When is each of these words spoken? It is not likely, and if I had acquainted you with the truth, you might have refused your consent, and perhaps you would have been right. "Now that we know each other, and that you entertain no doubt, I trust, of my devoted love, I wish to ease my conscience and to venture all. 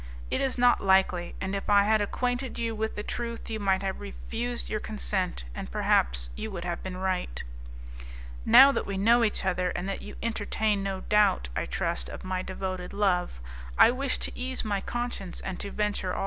It 0.31 0.41
is 0.41 0.57
not 0.57 0.83
likely, 0.83 1.35
and 1.39 1.53
if 1.53 1.69
I 1.69 1.83
had 1.83 2.01
acquainted 2.01 2.57
you 2.57 2.73
with 2.73 2.95
the 2.95 3.03
truth, 3.03 3.51
you 3.51 3.59
might 3.59 3.83
have 3.83 3.99
refused 3.99 4.67
your 4.67 4.79
consent, 4.79 5.43
and 5.53 5.69
perhaps 5.69 6.31
you 6.35 6.49
would 6.49 6.65
have 6.65 6.81
been 6.81 6.97
right. 6.97 7.43
"Now 8.43 8.71
that 8.71 8.87
we 8.87 8.97
know 8.97 9.23
each 9.23 9.45
other, 9.45 9.69
and 9.75 9.87
that 9.87 10.01
you 10.01 10.15
entertain 10.23 10.81
no 10.81 11.01
doubt, 11.01 11.49
I 11.55 11.67
trust, 11.67 12.09
of 12.09 12.23
my 12.23 12.41
devoted 12.41 12.93
love, 12.93 13.39
I 13.77 13.91
wish 13.91 14.17
to 14.25 14.35
ease 14.35 14.65
my 14.65 14.81
conscience 14.81 15.39
and 15.39 15.59
to 15.59 15.69
venture 15.69 16.15
all. 16.15 16.19